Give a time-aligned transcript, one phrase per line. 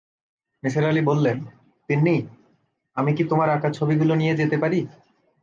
[0.63, 1.37] নিসার আলি বললেন,
[1.89, 2.15] তিন্নি,
[2.97, 4.79] আমি কি তোমার আঁকা ছবিগুলি নিয়ে যেতে পারি?